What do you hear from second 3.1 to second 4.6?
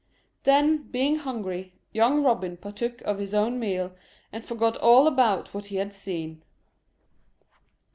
his own meal, and